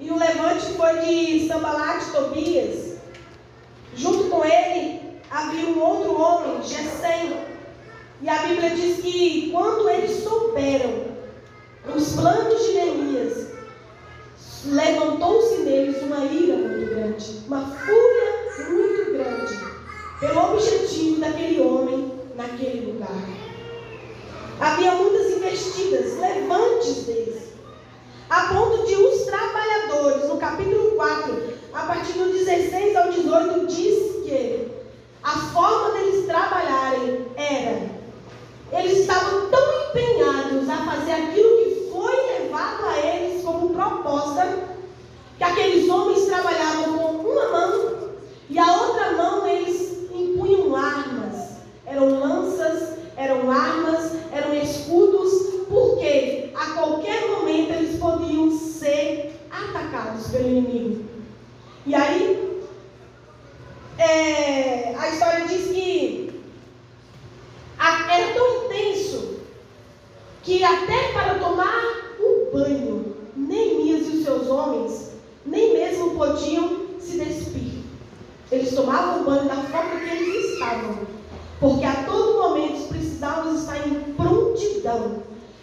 E 0.00 0.10
o 0.10 0.18
levante 0.18 0.64
foi 0.78 0.98
de 1.00 1.46
Sambalat 1.46 2.10
Tobias. 2.10 2.96
Junto 3.94 4.30
com 4.30 4.42
ele 4.46 5.20
havia 5.30 5.66
um 5.66 5.78
outro 5.78 6.18
homem, 6.18 6.62
Gesem. 6.62 7.36
E 8.22 8.28
a 8.30 8.38
Bíblia 8.46 8.70
diz 8.70 9.02
que 9.02 9.50
quando 9.52 9.90
eles 9.90 10.22
souberam 10.22 11.07
os 11.94 12.12
planos 12.12 12.66
de 12.66 12.72
Neemias, 12.72 13.48
levantou-se 14.66 15.58
neles 15.62 16.02
uma 16.02 16.24
ira 16.24 16.56
muito 16.56 16.90
grande, 16.90 17.42
uma 17.46 17.62
fúria 17.62 18.68
muito 18.70 19.12
grande, 19.12 19.58
pelo 20.20 20.52
objetivo 20.52 21.20
daquele 21.20 21.60
homem 21.60 22.12
naquele 22.36 22.92
lugar. 22.92 23.08
Havia 24.60 24.92
muitas 24.92 25.32
investidas, 25.32 26.18
levantes 26.18 27.04
deles, 27.04 27.48
a 28.30 28.42
ponto 28.52 28.86
de 28.86 28.94
os 28.94 29.24
trabalhadores, 29.24 30.28
no 30.28 30.36
capítulo 30.36 30.96
4, 30.96 31.54
a 31.72 31.82
partir 31.86 32.12
do 32.12 32.32
16 32.32 32.96
ao 32.96 33.10
18, 33.10 33.66
diz 33.66 34.24
que 34.24 34.68
a 35.22 35.30
forma 35.30 35.92
deles 35.92 36.26
trabalharem 36.26 37.26
era, 37.36 37.88
eles 38.72 38.98
estavam 38.98 39.48
tão 39.48 39.90
empenhados 39.90 40.68
a 40.68 40.76
fazer 40.76 41.12
aquilo 41.12 41.56
que 41.56 41.90
foi 41.90 42.14
levado 42.38 42.84
a 42.84 42.98
eles 42.98 43.42
como 43.42 43.70
proposta, 43.70 44.68
que 45.38 45.44
aqueles 45.44 45.88
homens 45.88 46.26
trabalhavam 46.26 46.98
com 46.98 47.28
uma 47.28 47.48
mão 47.48 47.98
e 48.50 48.58
a 48.58 48.76
outra 48.82 49.12
mão 49.12 49.46
eles 49.46 50.10
empunham 50.12 50.76
armas, 50.76 51.58
eram 51.86 52.20
lanças, 52.20 52.98
eram 53.16 53.50
armas, 53.50 54.12
eram 54.32 54.54
escudos, 54.54 55.32
porque 55.68 56.50
a 56.54 56.66
qualquer 56.72 57.28
momento 57.28 57.72
eles 57.72 57.98
podiam 57.98 58.50
ser 58.50 59.38
atacados 59.50 60.28
pelo 60.28 60.48
inimigo. 60.48 61.04
E 61.86 61.94
aí, 61.94 62.62
é, 63.98 64.94
a 64.96 65.08
história 65.08 65.46
diz 65.46 65.68
que 65.68 66.42
a, 67.78 68.14
era 68.18 68.34
tão 68.34 68.64
intenso 68.64 69.38
que 70.42 70.62
até 70.64 71.12
para 71.12 71.38
tomar 71.38 72.16
o 72.20 72.50
banho, 72.52 73.16
Neemias 73.36 74.06
e 74.08 74.16
os 74.18 74.24
seus 74.24 74.48
homens 74.48 75.12
nem 75.44 75.74
mesmo 75.74 76.16
podiam 76.16 76.86
se 76.98 77.18
despir. 77.18 77.82
Eles 78.50 78.74
tomavam 78.74 79.22
o 79.22 79.24
banho 79.24 79.44
da 79.44 79.56
forma 79.56 80.00
que 80.00 80.10
eles 80.10 80.52
estavam, 80.52 80.98
porque 81.60 81.84
a 81.84 82.04
todo 82.04 82.38
momento 82.42 82.88
precisavam 82.88 83.54
estar 83.54 83.86
em 83.86 84.14
prontidão 84.14 85.22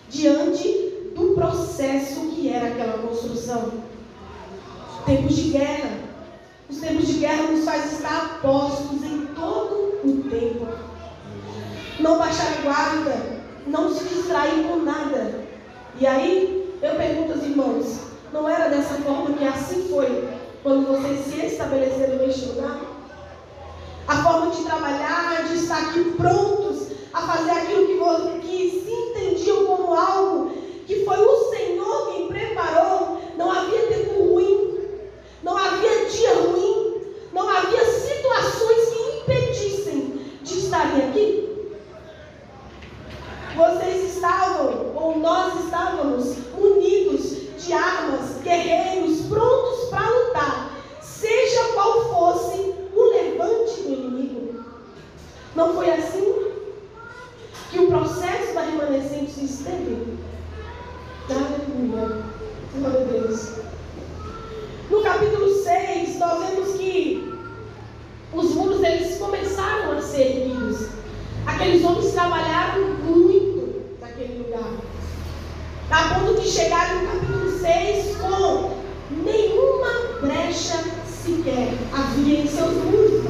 diante 0.10 1.12
do 1.16 1.34
processo 1.36 2.20
que 2.32 2.50
era 2.50 2.68
aquela 2.68 3.00
construção. 3.00 3.72
Tempos 5.06 5.36
de 5.36 5.52
guerra. 5.52 6.00
Os 6.70 6.80
tempos 6.80 7.08
de 7.08 7.14
guerra 7.20 7.44
nos 7.44 7.64
faz 7.64 7.94
estar 7.94 8.40
postos 8.42 9.04
em 9.04 9.28
todo 9.36 10.00
o 10.04 10.30
tempo. 10.30 10.68
Não 12.00 12.18
baixar 12.18 12.58
a 12.58 12.62
guarda, 12.62 13.42
não 13.68 13.94
se 13.94 14.04
distrair 14.06 14.68
com 14.68 14.78
nada. 14.78 15.46
E 16.00 16.06
aí, 16.06 16.78
eu 16.82 16.96
pergunto 16.96 17.34
aos 17.34 17.44
irmãos, 17.44 18.00
não 18.34 18.50
era 18.50 18.75
dessa 18.86 19.02
forma 19.02 19.36
que 19.36 19.44
assim 19.44 19.90
foi 19.90 20.30
quando 20.62 20.88
vocês 20.88 21.26
se 21.26 21.46
estabeleceram 21.46 22.18
neste 22.18 22.46
lugar? 22.46 22.82
A 24.08 24.16
forma 24.22 24.52
de 24.52 24.64
trabalhar, 24.64 25.48
de 25.48 25.56
estar 25.56 25.90
aqui 25.90 26.04
prontos 26.12 26.90
a 27.12 27.22
fazer 27.22 27.52
aquilo 27.52 27.88
que, 27.88 28.48
que 28.48 28.84
se 28.86 28.92
entendiam 28.92 29.66
como 29.66 29.94
algo 29.96 30.52
que 30.86 31.04
foi 31.04 31.18
o 31.18 31.50
Senhor 31.50 32.12
quem 32.12 32.28
preparou. 32.28 33.22
Não 33.36 33.52
havia 33.52 33.88
tempo 33.88 34.24
ruim, 34.24 34.80
não 35.42 35.58
havia 35.58 36.06
dia 36.06 36.34
ruim, 36.36 37.02
não 37.34 37.50
havia 37.50 37.84
situações 37.86 38.90
que 38.90 39.18
impedissem 39.18 40.22
de 40.44 40.60
estarem 40.60 41.10
aqui. 41.10 41.76
Vocês 43.56 44.16
estavam, 44.16 44.94
ou 44.96 45.18
nós 45.18 45.64
estávamos, 45.64 46.36
unidos 46.58 47.46
de 47.66 47.74
armas, 47.74 48.42
guerreiros, 48.44 49.26
prontos 49.28 49.90
para 49.90 50.08
lutar, 50.08 50.72
seja 51.02 51.64
qual 51.74 52.06
fosse 52.10 52.76
o 52.94 53.04
levante 53.10 53.82
do 53.82 53.94
inimigo. 53.94 54.64
Não 55.56 55.74
foi 55.74 55.90
assim 55.90 56.36
que 57.72 57.80
o 57.80 57.88
processo 57.88 58.54
da 58.54 58.66
remanescente 59.66 59.72
se 59.72 59.72
esteve? 59.72 60.18
Aleluia. 61.30 62.24
Glória 62.76 63.02
a 63.02 63.04
Deus. 63.04 63.50
No 64.90 65.02
capítulo 65.02 65.64
6, 65.64 66.20
nós 66.20 66.48
vemos 66.48 66.78
que 66.78 67.34
os 68.34 68.54
muros 68.54 68.84
eles 68.84 69.18
começaram 69.18 69.98
a 69.98 70.02
ser 70.02 70.22
erguidos. 70.22 70.90
Aqueles 71.48 71.84
homens 71.84 72.12
trabalharam 72.14 72.96
muito 73.04 73.82
naquele 74.00 74.44
lugar. 74.44 74.72
A 75.90 76.16
ponto 76.16 76.42
de 76.42 76.48
chegar 76.48 76.96
no 76.96 77.08
capítulo 77.08 77.60
6 77.60 78.18
com 78.18 78.76
nenhuma 79.24 80.20
brecha 80.22 80.84
sequer 81.08 81.74
havia 81.94 82.40
em 82.42 82.48
seus 82.48 82.74
muros. 82.74 83.26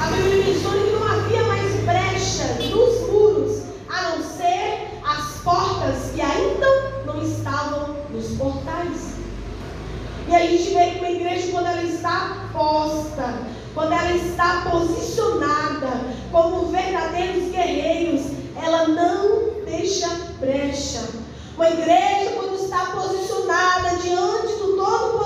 A 0.00 0.06
Bíblia 0.06 0.44
menciona 0.44 0.84
que 0.84 0.90
não 0.90 1.06
havia 1.06 1.42
mais 1.44 1.72
brecha 1.84 2.54
nos 2.70 3.00
muros, 3.08 3.62
a 3.88 4.02
não 4.02 4.22
ser 4.22 4.88
as 5.04 5.40
portas 5.42 6.10
que 6.14 6.20
ainda 6.20 6.66
não 7.06 7.13
estavam 7.24 7.96
nos 8.10 8.36
portais. 8.36 9.14
E 10.28 10.34
a 10.34 10.46
gente 10.46 10.74
vê 10.74 10.90
que 10.90 10.98
uma 10.98 11.10
igreja, 11.10 11.52
quando 11.52 11.66
ela 11.66 11.82
está 11.82 12.48
posta, 12.52 13.34
quando 13.74 13.92
ela 13.92 14.12
está 14.12 14.68
posicionada 14.70 16.00
como 16.30 16.66
verdadeiros 16.70 17.50
guerreiros, 17.50 18.22
ela 18.62 18.88
não 18.88 19.64
deixa 19.66 20.08
brecha. 20.40 21.02
Uma 21.56 21.68
igreja, 21.68 22.32
quando 22.34 22.54
está 22.54 22.86
posicionada 22.86 23.96
diante 24.02 24.54
do 24.54 24.76
Todo-Poderoso 24.76 25.23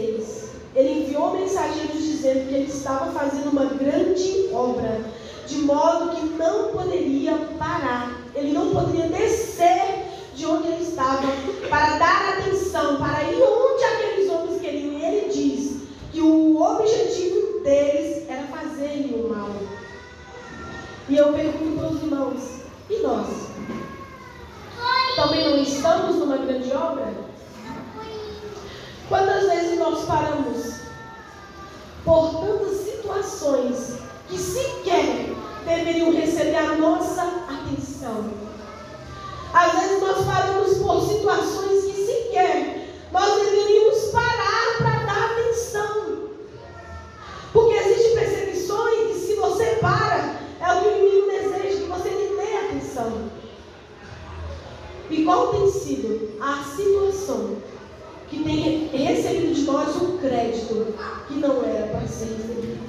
16, 0.00 0.50
ele 0.74 1.00
enviou 1.00 1.32
mensageiros 1.32 2.02
dizendo 2.02 2.48
que 2.48 2.54
ele 2.54 2.70
estava 2.70 3.10
fazendo 3.12 3.50
uma 3.50 3.66
grande 3.66 4.48
obra, 4.52 5.00
de 5.46 5.56
modo 5.58 6.16
que 6.16 6.24
não 6.36 6.68
poderia 6.68 7.36
parar, 7.58 8.18
ele 8.34 8.52
não 8.52 8.70
poderia 8.70 9.08
descer 9.08 10.04
de 10.34 10.46
onde 10.46 10.68
ele 10.68 10.82
estava 10.82 11.26
para 11.68 11.98
dar 11.98 12.38
atenção, 12.38 12.96
para 12.96 13.24
ir 13.24 13.42
onde 13.42 13.84
aqueles 13.84 14.30
homens 14.30 14.60
queriam. 14.60 14.92
E 14.92 15.04
ele 15.04 15.28
diz 15.28 15.80
que 16.12 16.20
o 16.20 16.62
objetivo 16.62 17.60
deles 17.60 18.28
era 18.28 18.44
fazer 18.44 19.10
o 19.12 19.28
mal. 19.28 19.50
E 21.08 21.16
eu 21.16 21.32
pergunto 21.32 21.78
para 21.78 21.88
os 21.88 22.02
irmãos: 22.02 22.60
e 22.88 22.96
nós? 23.02 23.50
Também 25.16 25.50
não 25.50 25.60
estamos 25.60 26.16
numa 26.16 26.38
grande 26.38 26.72
obra? 26.72 27.29
Quantas 29.10 29.44
vezes 29.50 29.76
nós 29.76 30.04
paramos 30.04 30.82
por 32.04 32.30
tantas 32.30 32.76
situações 32.76 33.94
que 34.28 34.38
sequer 34.38 35.34
deveriam 35.66 36.12
receber 36.12 36.54
a 36.54 36.76
nossa 36.76 37.20
atenção? 37.22 38.30
Às 39.52 39.72
vezes 39.72 40.00
nós 40.00 40.24
paramos 40.24 40.78
por 40.78 41.08
situações 41.08 41.86
que 41.86 42.06
sequer 42.06 42.88
nós 43.10 43.34
deveríamos 43.34 43.98
parar 44.12 44.78
para 44.78 45.04
dar 45.04 45.30
atenção. 45.32 46.28
Porque 47.52 47.74
existem 47.74 48.14
perseguições 48.14 49.08
que 49.08 49.26
se 49.26 49.34
você 49.34 49.76
para, 49.80 50.36
é 50.60 50.72
o 50.72 50.82
que 50.82 50.88
o 50.88 50.98
inimigo 50.98 51.26
deseja, 51.26 51.80
que 51.80 51.88
você 51.88 52.10
lhe 52.10 52.36
dê 52.36 52.56
atenção. 52.58 53.28
E 55.10 55.24
qual 55.24 55.48
tem 55.48 55.68
sido 55.68 56.38
a 56.40 56.62
situação 56.62 57.56
que 58.30 58.44
tem 58.44 58.86
recebido 58.88 59.54
de 59.54 59.62
nós 59.62 59.96
um 59.96 60.18
crédito 60.18 60.94
que 61.28 61.34
não 61.34 61.64
era 61.64 61.88
para 61.88 62.06
ser 62.06 62.36
recebido? 62.36 62.80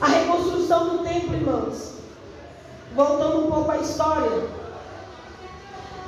A 0.00 0.06
reconstrução 0.06 0.96
do 0.96 1.04
templo, 1.04 1.34
irmãos, 1.34 1.94
voltando 2.94 3.46
um 3.46 3.50
pouco 3.50 3.70
à 3.70 3.78
história, 3.78 4.48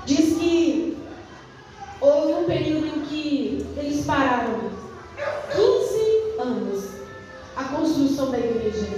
diz 0.07 0.39
que 0.39 0.97
houve 2.01 2.33
um 2.33 2.45
período 2.45 2.87
em 2.87 3.01
que 3.03 3.67
eles 3.77 4.05
pararam 4.05 4.71
15 5.53 6.41
anos 6.41 6.85
a 7.57 7.65
construção 7.65 8.31
da 8.31 8.39
igreja. 8.39 8.89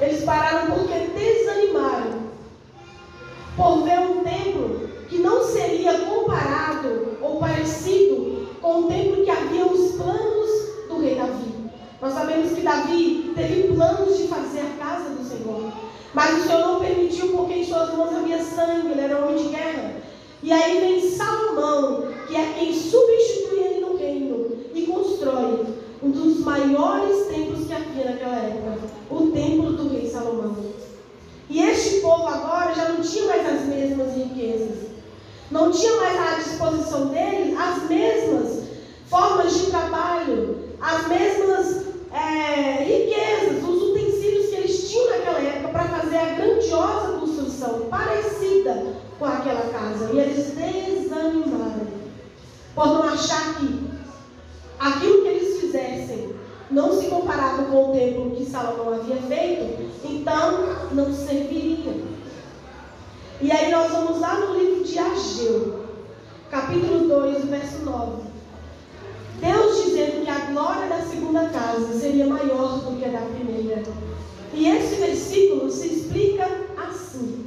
Eles 0.00 0.24
pararam 0.24 0.72
porque 0.72 0.94
desanimaram 1.14 2.26
por 3.56 3.84
ver 3.84 3.98
um 4.00 4.24
templo 4.24 4.88
que 5.08 5.18
não 5.18 5.42
seria 5.44 5.98
comparado 6.00 7.16
ou 7.22 7.38
parecido 7.38 8.48
com 8.60 8.80
o 8.80 8.88
templo 8.88 9.24
que 9.24 9.30
havia 9.30 9.66
os 9.66 9.92
planos 9.92 10.50
do 10.88 11.00
rei 11.00 11.14
Davi. 11.14 11.54
Nós 12.02 12.12
sabemos 12.12 12.52
que 12.52 12.60
Davi 12.60 13.32
teve 13.34 13.74
planos 13.74 14.18
de 14.18 14.28
fazer 14.28 14.60
a 14.60 14.84
casa 14.84 15.10
do 15.10 15.24
Senhor. 15.24 15.72
Mas 16.12 16.38
o 16.38 16.46
Senhor 16.46 16.60
não 16.60 16.80
permitiu 16.80 17.28
porque 17.28 17.54
em 17.54 17.64
suas 17.64 17.94
mãos 17.94 18.14
havia 18.14 18.42
sangue, 18.42 18.90
ele 18.90 19.00
era 19.00 19.24
homem 19.24 19.36
de 19.36 19.48
guerra. 19.48 19.96
E 20.42 20.52
aí 20.52 20.78
vem 20.80 21.10
Salomão, 21.10 22.08
que 22.28 22.36
é 22.36 22.52
quem 22.58 22.72
substitui 22.72 23.58
ele 23.58 23.80
no 23.80 23.96
reino 23.96 24.46
e 24.74 24.82
constrói 24.82 25.66
um 26.02 26.10
dos 26.10 26.40
maiores 26.40 27.26
templos 27.26 27.66
que 27.66 27.72
havia 27.72 28.12
naquela 28.12 28.36
época, 28.36 28.78
o 29.10 29.30
templo 29.32 29.72
do 29.72 29.88
rei 29.88 30.08
Salomão. 30.08 30.56
E 31.48 31.62
este 31.62 32.00
povo 32.00 32.26
agora 32.28 32.74
já 32.74 32.90
não 32.90 33.00
tinha 33.00 33.24
mais 33.26 33.46
as 33.46 33.66
mesmas 33.66 34.14
riquezas, 34.14 34.86
não 35.50 35.70
tinha 35.70 35.96
mais 35.96 36.20
à 36.20 36.34
disposição 36.36 37.06
deles 37.06 37.58
as 37.58 37.88
mesmas 37.88 38.64
formas 39.06 39.52
de 39.52 39.66
trabalho, 39.66 40.58
as 40.80 41.08
mesmas 41.08 41.86
é, 42.12 42.84
riquezas, 42.84 43.68
os 43.68 43.82
utensílios 43.82 44.46
que 44.46 44.54
eles 44.56 44.90
tinham 44.90 45.08
naquela 45.10 45.40
época 45.40 45.68
para 45.68 45.88
fazer 45.88 46.16
a 46.18 46.34
grandiosa 46.34 47.18
construção 47.18 47.80
parecida 47.88 49.05
com 49.18 49.24
aquela 49.24 49.70
casa. 49.72 50.10
E 50.12 50.18
eles 50.18 50.52
desanimaram 50.54 51.86
por 52.74 52.86
não 52.86 53.02
achar 53.04 53.54
que 53.58 53.90
aquilo 54.78 55.22
que 55.22 55.28
eles 55.28 55.60
fizessem 55.60 56.34
não 56.70 56.92
se 56.92 57.06
comparava 57.06 57.64
com 57.64 57.90
o 57.90 57.92
templo 57.92 58.36
que 58.36 58.44
Salomão 58.44 58.94
havia 58.94 59.16
feito, 59.16 59.90
então 60.04 60.76
não 60.92 61.12
serviria. 61.12 61.94
E 63.40 63.52
aí 63.52 63.70
nós 63.70 63.92
vamos 63.92 64.20
lá 64.20 64.40
no 64.40 64.58
livro 64.58 64.84
de 64.84 64.98
Ageu, 64.98 65.84
capítulo 66.50 67.06
2, 67.08 67.44
verso 67.46 67.84
9. 67.84 68.22
Deus 69.40 69.84
dizendo 69.84 70.24
que 70.24 70.30
a 70.30 70.46
glória 70.46 70.88
da 70.88 71.02
segunda 71.02 71.48
casa 71.48 71.92
seria 71.98 72.26
maior 72.26 72.78
do 72.78 72.98
que 72.98 73.04
a 73.04 73.08
da 73.08 73.26
primeira. 73.26 73.82
E 74.54 74.68
esse 74.68 74.96
versículo 74.96 75.70
se 75.70 75.86
explica 75.86 76.48
assim. 76.88 77.46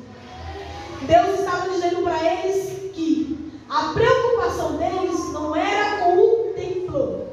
Deus 1.01 1.39
estava 1.39 1.69
dizendo 1.69 2.03
para 2.03 2.23
eles 2.23 2.91
que 2.93 3.51
a 3.69 3.93
preocupação 3.93 4.77
deles 4.77 5.31
não 5.31 5.55
era 5.55 5.97
com 5.97 6.17
o 6.17 6.53
templo, 6.55 7.27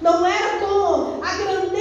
não 0.00 0.26
era 0.26 0.58
com 0.58 1.20
a 1.22 1.34
grandeza 1.34 1.73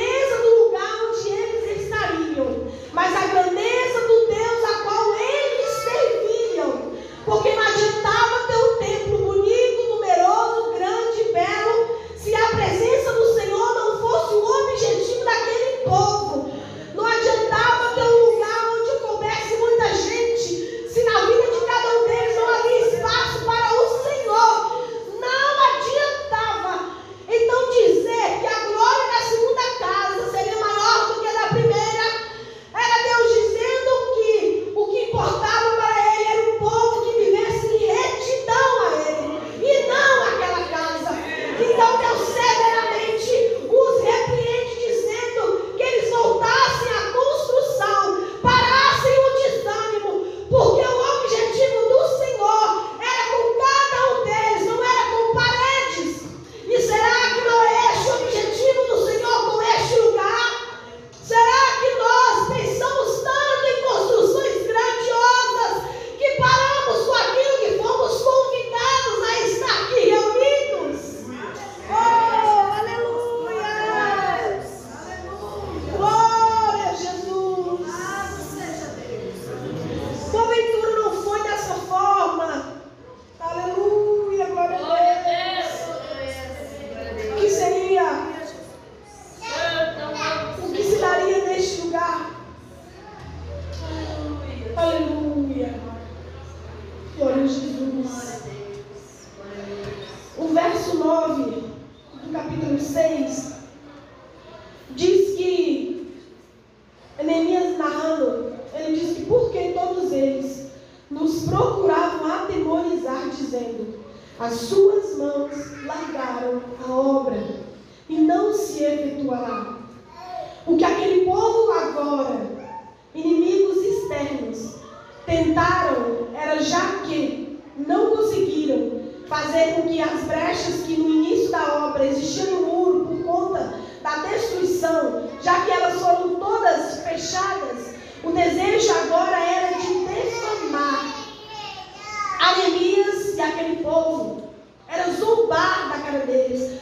days. 146.26 146.74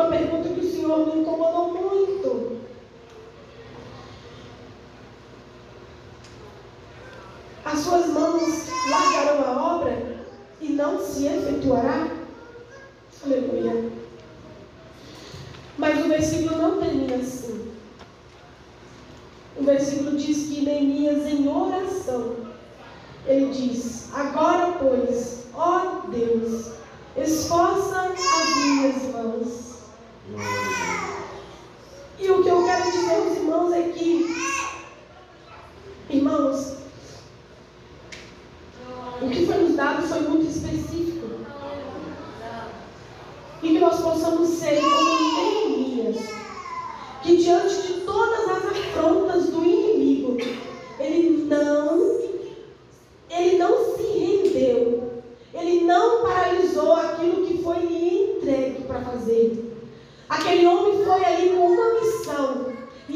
uma 0.00 0.10
pergunta 0.10 0.48
que 0.50 0.60
o 0.60 0.70
Senhor 0.70 1.06
me 1.06 1.20
incomodou 1.20 1.72
muito. 1.72 2.55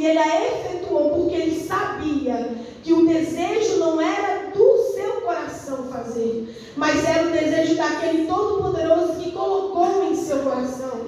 e 0.01 0.07
ele 0.07 0.19
a 0.19 0.47
efetuou 0.47 1.11
porque 1.11 1.35
ele 1.35 1.61
sabia 1.61 2.57
que 2.83 2.91
o 2.91 3.07
desejo 3.07 3.77
não 3.77 4.01
era 4.01 4.47
do 4.47 4.95
seu 4.95 5.21
coração 5.21 5.89
fazer, 5.93 6.73
mas 6.75 7.05
era 7.05 7.29
o 7.29 7.31
desejo 7.31 7.77
daquele 7.77 8.27
Todo-Poderoso 8.27 9.21
que 9.21 9.31
colocou 9.31 10.11
em 10.11 10.17
seu 10.17 10.39
coração. 10.39 11.03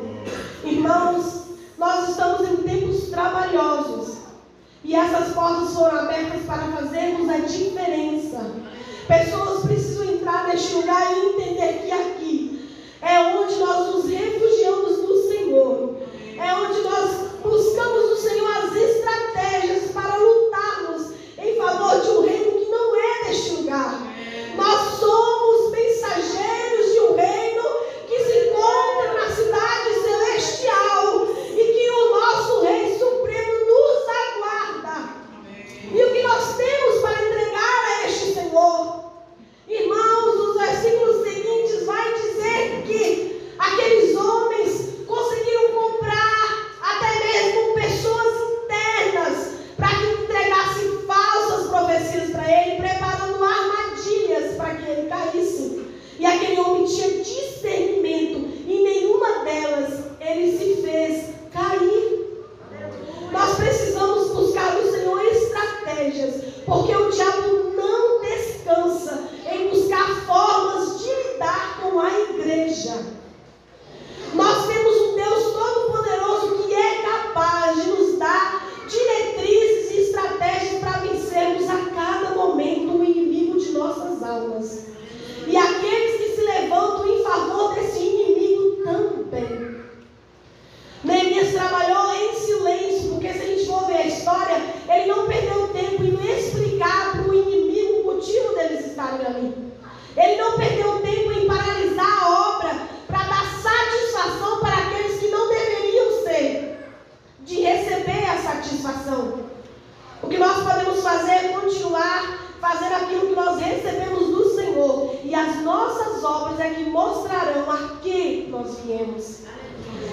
Irmãos, 0.62 1.44
nós 1.78 2.11
estamos 2.11 2.46
em 2.46 2.57
tempos 2.57 3.09
trabalhosos 3.09 4.18
e 4.85 4.94
essas 4.94 5.33
portas 5.33 5.72
foram 5.72 6.00
abertas 6.00 6.42
para 6.42 6.72
fazermos 6.72 7.31
a 7.31 7.38
diferença. 7.38 8.44
Pessoas 9.09 9.64
precisam 9.64 10.05
entrar 10.05 10.48
neste 10.48 10.74
lugar 10.74 11.11
e 11.16 11.28
entender 11.31 11.87
que 11.87 11.91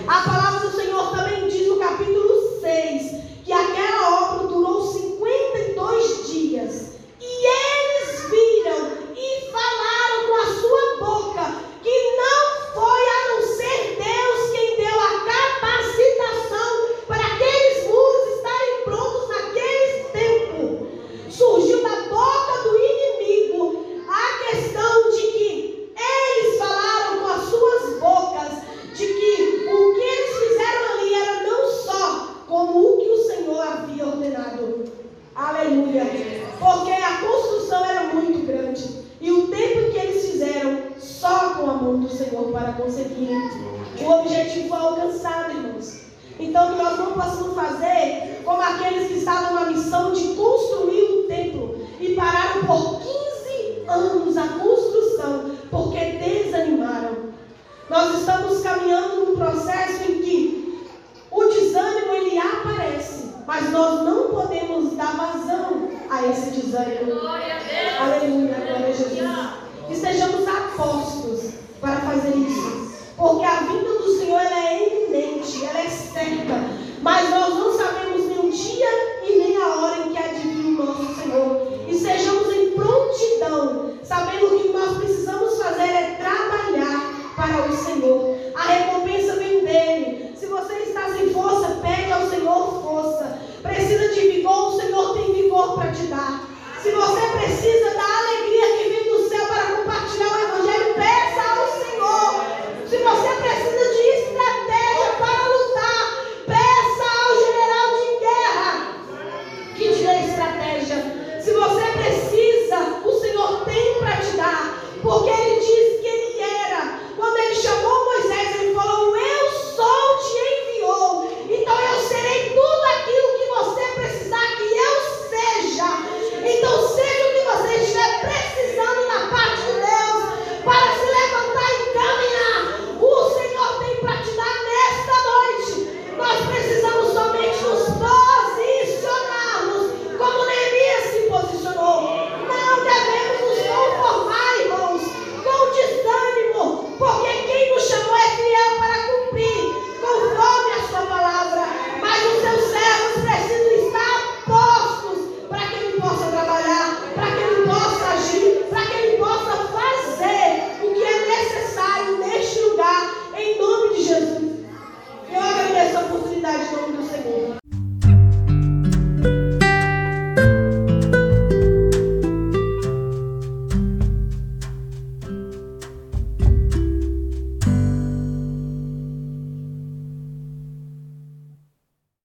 A 0.07 0.21
palavra 0.23 0.58
Nós 57.89 58.19
estamos 58.19 58.61
caminhando 58.61 59.25
num 59.25 59.35
processo 59.35 60.03
em 60.03 60.21
que 60.21 60.87
o 61.31 61.43
desânimo 61.45 62.13
ele 62.13 62.37
aparece, 62.37 63.29
mas 63.47 63.71
nós 63.71 64.03
não 64.03 64.29
podemos 64.29 64.93
dar 64.95 65.15
vazão 65.17 65.89
a 66.09 66.27
esse 66.27 66.51
desânimo. 66.51 67.19
Glória 67.19 67.55
a 67.55 67.57
Deus. 67.57 68.01
Aleluia, 68.01 68.53
glória 68.53 68.87
a 68.87 68.91
Jesus. 68.91 69.19
Estejamos 69.89 70.38